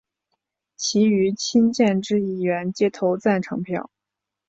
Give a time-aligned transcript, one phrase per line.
[0.75, 3.91] 其余亲建制议员皆投赞成票。